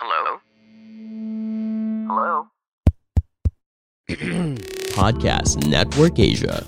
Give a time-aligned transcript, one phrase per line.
[0.00, 0.38] Hello?
[2.06, 2.46] Hello?
[4.94, 6.64] Podcast Network Asia.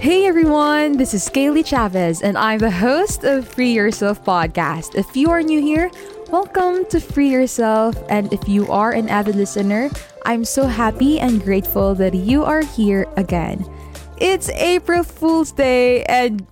[0.00, 4.96] Hey everyone, this is Gayle de Chavez, and I'm the host of Free Yourself podcast.
[4.96, 5.88] If you are new here,
[6.30, 9.90] welcome to Free Yourself, and if you are an avid listener,
[10.22, 13.66] I'm so happy and grateful that you are here again.
[14.22, 16.46] It's April Fool's Day, and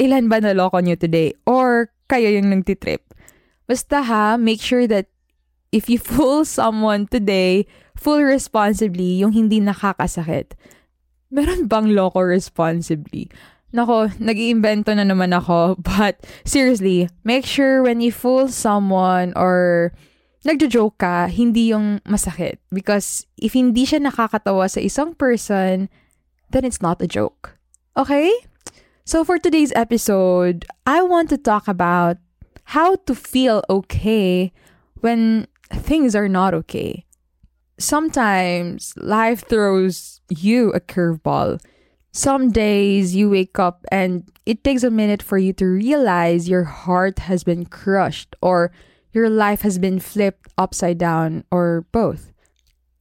[0.00, 1.36] ilan ba naloko nyo today?
[1.44, 3.04] Or kayo yung nagtitrip?
[3.68, 5.12] Basta ha, make sure that
[5.68, 7.68] if you fool someone today,
[8.00, 10.56] fool responsibly yung hindi nakakasakit.
[11.28, 13.28] Meron bang loko responsibly?
[13.70, 15.78] Nako, nag-iimbento na naman ako.
[15.82, 19.92] But seriously, make sure when you fool someone or
[20.44, 22.58] nagjo-joke ka, hindi yung masakit.
[22.72, 25.88] Because if hindi siya nakakatawa sa isang person,
[26.50, 27.58] then it's not a joke.
[27.96, 28.32] Okay?
[29.04, 32.18] So for today's episode, I want to talk about
[32.74, 34.52] how to feel okay
[35.00, 37.04] when things are not okay.
[37.78, 41.58] Sometimes life throws you a curveball.
[42.12, 46.64] Some days you wake up and it takes a minute for you to realize your
[46.64, 48.72] heart has been crushed or
[49.12, 52.32] your life has been flipped upside down or both.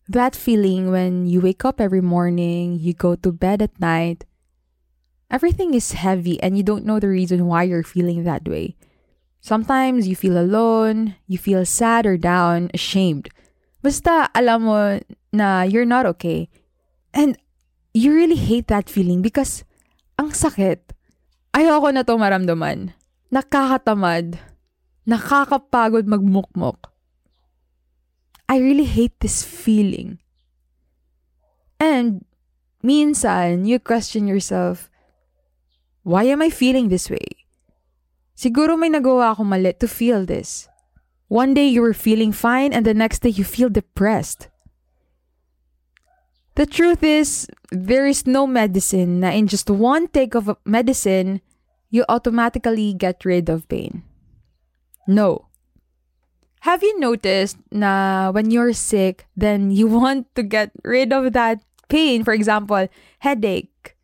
[0.08, 4.26] That feeling when you wake up every morning, you go to bed at night,
[5.32, 8.76] everything is heavy and you don't know the reason why you're feeling that way.
[9.42, 13.30] Sometimes you feel alone, you feel sad or down, ashamed.
[13.82, 15.00] Basta alam mo
[15.32, 16.50] na you're not okay.
[17.14, 17.38] And
[18.00, 19.68] you really hate that feeling because
[20.16, 20.96] ang sakit.
[21.52, 22.96] Ayoko na to maramdaman.
[23.28, 24.40] Nakakatamad.
[25.04, 26.96] Nakakapagod magmukmok.
[28.48, 30.24] I really hate this feeling.
[31.80, 32.26] And
[32.82, 34.90] minsan, you question yourself,
[36.04, 37.46] why am I feeling this way?
[38.34, 40.72] Siguro may nagawa ako mali to feel this.
[41.28, 44.48] One day you were feeling fine and the next day you feel depressed.
[46.60, 51.40] The truth is, there is no medicine na in just one take of medicine,
[51.88, 54.04] you automatically get rid of pain.
[55.08, 55.48] No.
[56.68, 61.64] Have you noticed na when you're sick, then you want to get rid of that
[61.88, 62.28] pain?
[62.28, 62.92] For example,
[63.24, 63.96] headache.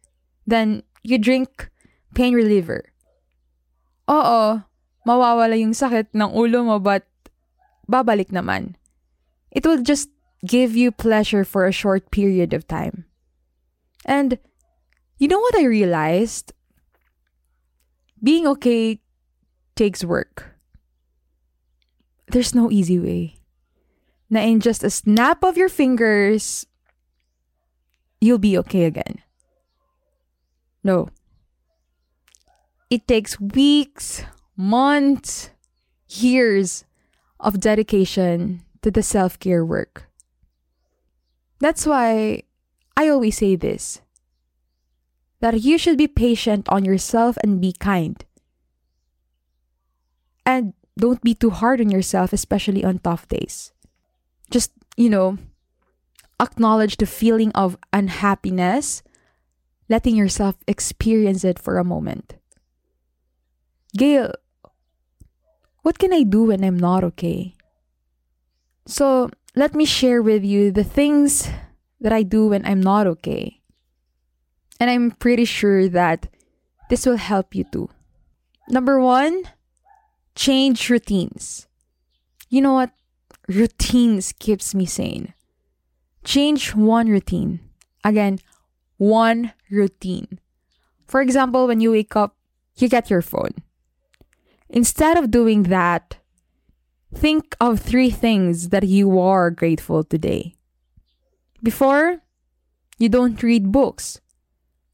[0.48, 1.68] Then you drink
[2.16, 2.88] pain reliever.
[4.08, 4.64] Oo,
[5.04, 7.04] mawawala yung sakit ng ulo mo but
[7.84, 8.80] babalik naman.
[9.52, 10.15] It will just
[10.46, 13.06] give you pleasure for a short period of time.
[14.06, 14.38] And
[15.18, 16.54] you know what I realized?
[18.22, 19.02] Being okay
[19.76, 20.56] takes work.
[22.28, 23.36] There's no easy way.
[24.30, 26.66] Na in just a snap of your fingers,
[28.20, 29.22] you'll be okay again.
[30.84, 31.10] No.
[32.90, 34.24] It takes weeks,
[34.56, 35.50] months,
[36.10, 36.86] years
[37.40, 40.10] of dedication to the self care work.
[41.60, 42.44] That's why
[42.98, 44.02] I always say this
[45.42, 48.24] that you should be patient on yourself and be kind.
[50.46, 53.72] And don't be too hard on yourself, especially on tough days.
[54.50, 55.38] Just, you know,
[56.40, 59.04] acknowledge the feeling of unhappiness,
[59.90, 62.36] letting yourself experience it for a moment.
[63.98, 64.34] Gayle,
[65.82, 67.56] what can I do when I'm not okay?
[68.88, 71.50] So, let me share with you the things
[72.02, 73.62] that I do when I'm not okay.
[74.80, 76.28] And I'm pretty sure that
[76.90, 77.90] this will help you too.
[78.68, 79.44] Number one,
[80.36, 81.68] change routines.
[82.50, 82.92] You know what?
[83.48, 85.34] Routines keeps me sane.
[86.24, 87.60] Change one routine.
[88.04, 88.40] Again,
[88.98, 90.40] one routine.
[91.08, 92.36] For example, when you wake up,
[92.76, 93.54] you get your phone.
[94.70, 96.18] Instead of doing that,
[97.16, 100.56] think of three things that you are grateful today.
[101.64, 102.22] Before,
[103.00, 104.22] you don't read books.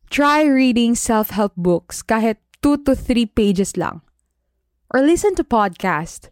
[0.09, 4.01] Try reading self-help books kahit 2 to 3 pages lang.
[4.93, 6.29] Or listen to podcast.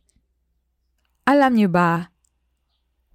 [1.25, 2.09] Alam niyo ba,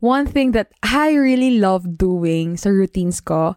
[0.01, 3.57] one thing that I really love doing sa routines ko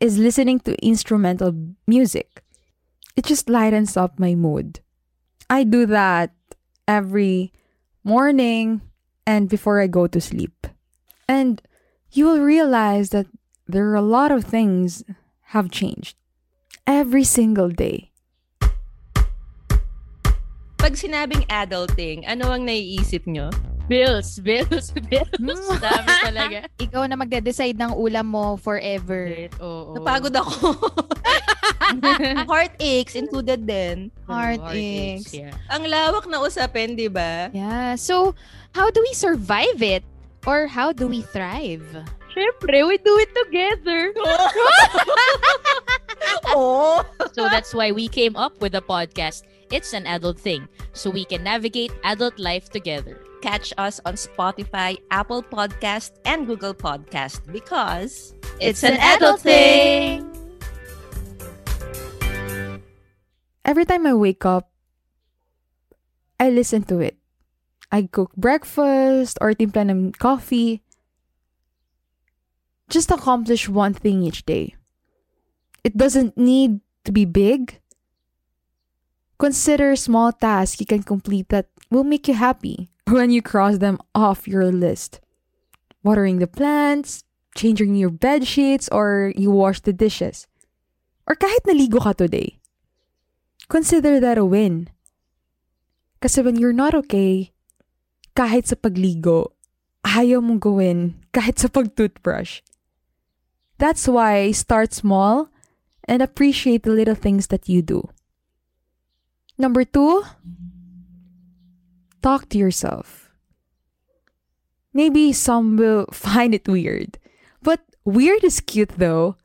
[0.00, 1.52] is listening to instrumental
[1.86, 2.42] music.
[3.16, 4.80] It just lightens up my mood.
[5.50, 6.32] I do that
[6.88, 7.52] every
[8.04, 8.80] morning
[9.26, 10.66] and before I go to sleep.
[11.28, 11.62] And
[12.10, 13.26] you will realize that
[13.68, 15.04] there are a lot of things
[15.54, 16.16] have changed
[16.86, 18.10] every single day.
[20.80, 23.52] Pag sinabing adulting, ano ang naiisip nyo?
[23.90, 25.34] Bills, bills, bills.
[25.82, 26.58] Dami talaga.
[26.86, 29.50] Ikaw na magde-decide ng ulam mo forever.
[29.58, 29.98] Oo.
[29.98, 30.78] Napagod ako.
[32.46, 34.14] Heartaches included din.
[34.30, 35.34] Heartaches.
[35.34, 35.58] Yeah.
[35.74, 37.50] Ang lawak na usapin, di ba?
[37.50, 37.98] Yeah.
[37.98, 38.38] So,
[38.78, 40.06] how do we survive it?
[40.46, 41.82] Or how do we thrive?
[42.30, 44.14] Siyempre, we do it together.
[46.54, 47.02] Oo.
[47.34, 49.42] So that's why we came up with the podcast.
[49.74, 53.18] It's an adult thing, so we can navigate adult life together.
[53.40, 60.28] Catch us on Spotify, Apple Podcast, and Google Podcast because It's an adult thing.
[63.64, 64.68] Every time I wake up,
[66.38, 67.16] I listen to it.
[67.90, 70.84] I cook breakfast or timpla ng coffee.
[72.92, 74.76] Just accomplish one thing each day.
[75.82, 77.80] It doesn't need to be big.
[79.40, 83.98] Consider small tasks you can complete that will make you happy when you cross them
[84.14, 85.20] off your list.
[86.02, 87.24] Watering the plants,
[87.54, 90.46] changing your bed sheets, or you wash the dishes.
[91.26, 92.58] Or kahit naligo ka today.
[93.68, 94.88] Consider that a win.
[96.20, 97.52] Kasi when you're not okay,
[98.34, 99.52] kahit sa pagligo,
[100.04, 102.60] ayaw mong gawin kahit sa pag-toothbrush.
[103.78, 105.48] That's why start small
[106.04, 108.08] and appreciate the little things that you do.
[109.56, 110.24] Number two,
[112.22, 113.30] talk to yourself.
[114.92, 117.18] Maybe some will find it weird.
[117.62, 119.36] But weird is cute though.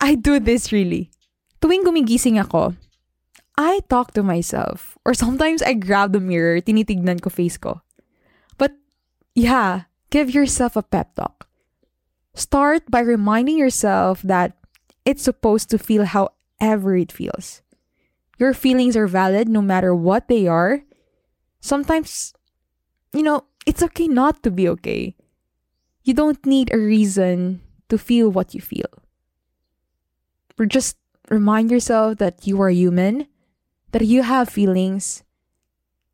[0.00, 1.10] I do this really.
[1.60, 2.74] Tuwing gumigising ako,
[3.56, 4.98] I talk to myself.
[5.04, 7.80] Or sometimes I grab the mirror, tinitignan ko face ko.
[8.58, 8.72] But
[9.34, 11.46] yeah, give yourself a pep talk.
[12.34, 14.56] Start by reminding yourself that
[15.04, 17.62] it's supposed to feel however it feels.
[18.38, 20.82] Your feelings are valid no matter what they are.
[21.62, 22.34] Sometimes,
[23.14, 25.14] you know, it's okay not to be okay.
[26.02, 28.90] You don't need a reason to feel what you feel.
[30.58, 30.96] Or just
[31.30, 33.28] remind yourself that you are human,
[33.92, 35.22] that you have feelings,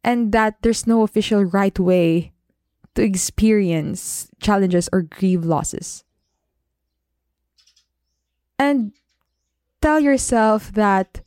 [0.04, 2.32] and that there's no official right way
[2.94, 6.04] to experience challenges or grieve losses.
[8.58, 8.92] And
[9.80, 11.22] tell yourself that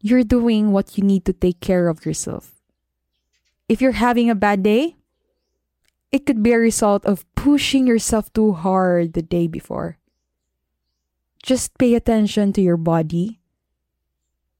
[0.00, 2.59] you're doing what you need to take care of yourself.
[3.70, 4.96] If you're having a bad day,
[6.10, 9.96] it could be a result of pushing yourself too hard the day before.
[11.40, 13.38] Just pay attention to your body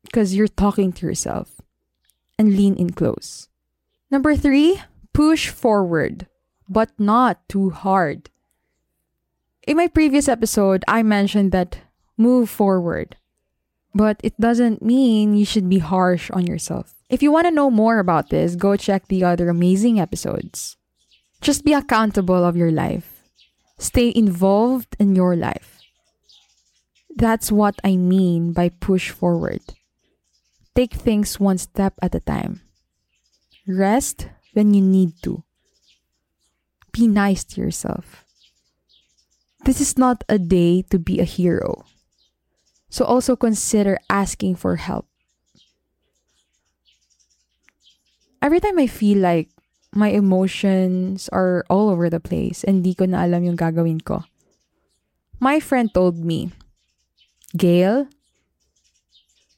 [0.04, 1.60] because you're talking to yourself
[2.38, 3.48] and lean in close.
[4.12, 4.80] Number three,
[5.12, 6.28] push forward,
[6.68, 8.30] but not too hard.
[9.66, 11.82] In my previous episode, I mentioned that
[12.16, 13.16] move forward,
[13.92, 16.94] but it doesn't mean you should be harsh on yourself.
[17.10, 20.76] If you want to know more about this, go check the other amazing episodes.
[21.40, 23.24] Just be accountable of your life.
[23.78, 25.80] Stay involved in your life.
[27.16, 29.60] That's what I mean by push forward.
[30.76, 32.62] Take things one step at a time.
[33.66, 35.42] Rest when you need to.
[36.92, 38.24] Be nice to yourself.
[39.64, 41.84] This is not a day to be a hero.
[42.88, 45.09] So also consider asking for help.
[48.42, 49.48] Every time I feel like
[49.92, 54.24] my emotions are all over the place and di ko na alam yung gagawin ko.
[55.40, 56.52] My friend told me,
[57.56, 58.08] Gayle,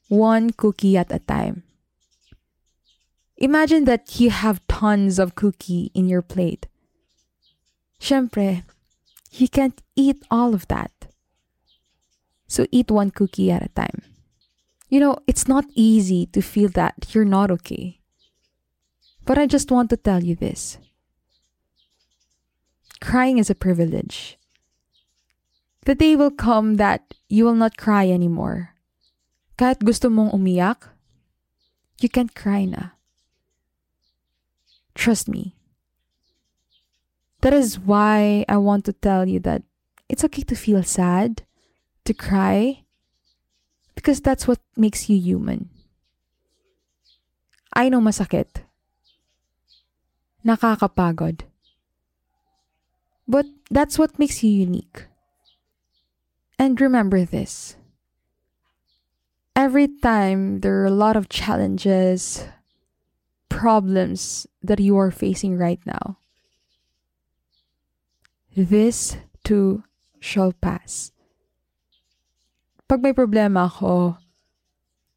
[0.08, 1.62] one cookie at a time.
[3.38, 6.66] Imagine that you have tons of cookie in your plate.
[8.00, 8.62] Syempre,
[9.30, 10.90] you can't eat all of that.
[12.46, 14.02] So eat one cookie at a time.
[14.88, 18.01] You know, it's not easy to feel that you're not okay.
[19.32, 20.76] But I just want to tell you this
[23.00, 24.36] crying is a privilege.
[25.86, 28.76] The day will come that you will not cry anymore.
[29.56, 30.92] Kahit gusto mong umiyak,
[31.96, 33.00] you can't cry na.
[34.92, 35.56] Trust me.
[37.40, 39.64] That is why I want to tell you that
[40.12, 41.40] it's okay to feel sad,
[42.04, 42.84] to cry,
[43.96, 45.72] because that's what makes you human.
[47.72, 48.61] I know masakit.
[50.44, 51.42] Nakakapagod.
[53.28, 55.06] But that's what makes you unique.
[56.58, 57.76] And remember this.
[59.54, 62.44] Every time there are a lot of challenges,
[63.48, 66.18] problems that you are facing right now,
[68.56, 69.84] this too
[70.20, 71.12] shall pass.
[72.88, 74.18] Pag may problema ako,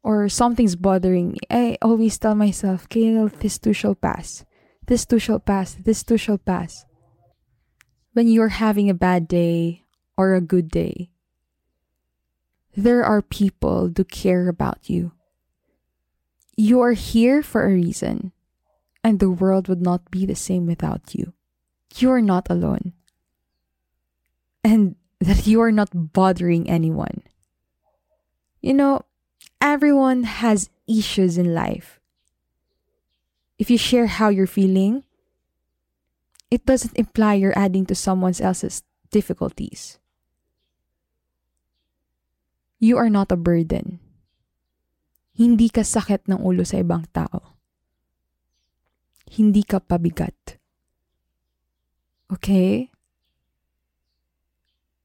[0.02, 4.44] or something's bothering me, I always tell myself, Gayle, this too shall pass.
[4.86, 5.74] This too shall pass.
[5.74, 6.84] This too shall pass.
[8.12, 9.82] When you're having a bad day
[10.16, 11.10] or a good day,
[12.76, 15.12] there are people who care about you.
[16.56, 18.32] You are here for a reason,
[19.02, 21.32] and the world would not be the same without you.
[21.96, 22.92] You are not alone.
[24.64, 27.22] And that you are not bothering anyone.
[28.60, 29.02] You know,
[29.60, 32.00] everyone has issues in life.
[33.58, 35.04] If you share how you're feeling,
[36.50, 39.98] it doesn't imply you're adding to someone else's difficulties.
[42.78, 44.00] You are not a burden.
[45.32, 47.56] Hindi ka sakit ng ulo sa ibang tao.
[49.32, 50.60] Hindi ka pabigat.
[52.32, 52.92] Okay?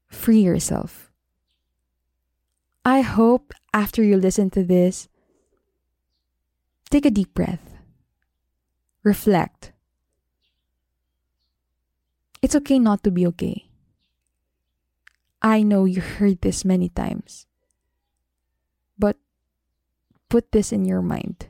[0.08, 1.12] Free yourself.
[2.84, 5.08] I hope after you listen to this,
[6.90, 7.71] take a deep breath.
[9.02, 9.72] Reflect.
[12.40, 13.66] It's okay not to be okay.
[15.40, 17.46] I know you heard this many times.
[18.98, 19.16] But
[20.28, 21.46] put this in your mind.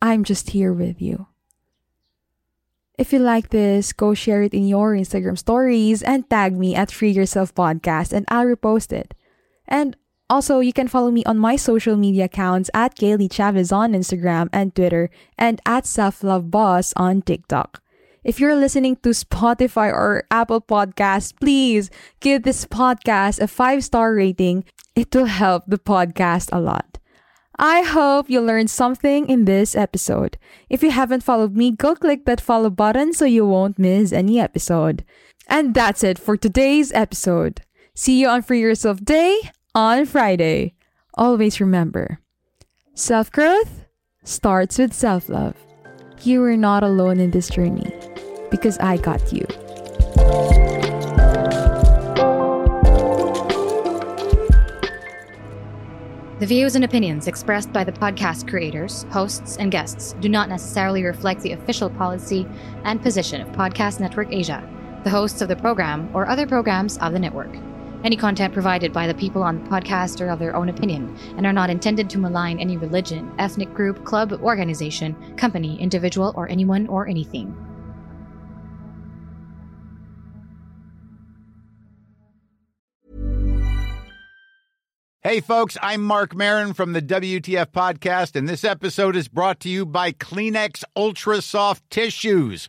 [0.00, 1.26] I'm just here with you.
[2.98, 6.90] If you like this, go share it in your Instagram stories and tag me at
[6.90, 9.14] Free Yourself Podcast and I'll repost it.
[9.66, 9.96] And
[10.30, 13.92] also, you can follow me on my social media accounts at Gayle de Chavez on
[13.92, 17.82] Instagram and Twitter and at Self Love Boss on TikTok.
[18.24, 21.88] If you're listening to Spotify or Apple Podcasts, please
[22.20, 24.64] give this podcast a five star rating.
[24.94, 26.98] It will help the podcast a lot.
[27.58, 30.36] I hope you learned something in this episode.
[30.68, 34.38] If you haven't followed me, go click that follow button so you won't miss any
[34.38, 35.04] episode.
[35.48, 37.62] And that's it for today's episode.
[37.94, 40.74] See you on Free Yourself Day on Friday.
[41.14, 42.20] Always remember
[42.94, 43.86] self growth
[44.24, 45.56] starts with self love.
[46.22, 47.92] You are not alone in this journey
[48.50, 49.46] because I got you.
[56.38, 61.02] The views and opinions expressed by the podcast creators, hosts, and guests do not necessarily
[61.02, 62.46] reflect the official policy
[62.84, 64.62] and position of Podcast Network Asia,
[65.02, 67.52] the hosts of the program, or other programs of the network.
[68.04, 71.44] Any content provided by the people on the podcast are of their own opinion and
[71.44, 76.86] are not intended to malign any religion, ethnic group, club, organization, company, individual, or anyone
[76.86, 77.56] or anything.
[85.20, 89.68] Hey, folks, I'm Marc Maron from the WTF Podcast, and this episode is brought to
[89.68, 92.68] you by Kleenex Ultra Soft Tissues